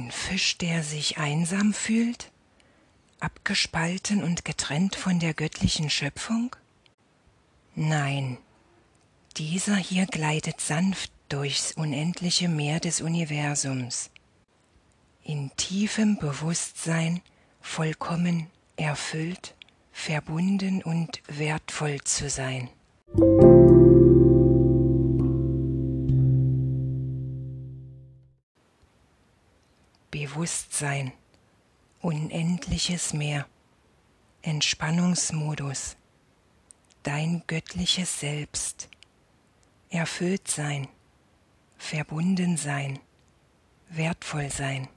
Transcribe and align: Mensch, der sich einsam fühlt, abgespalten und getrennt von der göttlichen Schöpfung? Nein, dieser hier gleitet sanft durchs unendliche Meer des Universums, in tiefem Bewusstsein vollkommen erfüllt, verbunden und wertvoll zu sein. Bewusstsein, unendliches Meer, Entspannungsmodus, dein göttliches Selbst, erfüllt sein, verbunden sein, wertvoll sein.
Mensch, 0.00 0.56
der 0.58 0.82
sich 0.82 1.18
einsam 1.18 1.74
fühlt, 1.74 2.30
abgespalten 3.18 4.22
und 4.22 4.44
getrennt 4.44 4.96
von 4.96 5.20
der 5.20 5.34
göttlichen 5.34 5.90
Schöpfung? 5.90 6.56
Nein, 7.74 8.38
dieser 9.36 9.76
hier 9.76 10.06
gleitet 10.06 10.60
sanft 10.60 11.12
durchs 11.28 11.72
unendliche 11.72 12.48
Meer 12.48 12.80
des 12.80 13.02
Universums, 13.02 14.10
in 15.22 15.50
tiefem 15.56 16.16
Bewusstsein 16.18 17.20
vollkommen 17.60 18.46
erfüllt, 18.76 19.54
verbunden 19.92 20.82
und 20.82 21.22
wertvoll 21.28 22.00
zu 22.02 22.30
sein. 22.30 22.70
Bewusstsein, 30.10 31.12
unendliches 32.00 33.12
Meer, 33.12 33.46
Entspannungsmodus, 34.42 35.96
dein 37.02 37.42
göttliches 37.46 38.20
Selbst, 38.20 38.88
erfüllt 39.88 40.48
sein, 40.48 40.88
verbunden 41.78 42.56
sein, 42.56 42.98
wertvoll 43.88 44.50
sein. 44.50 44.88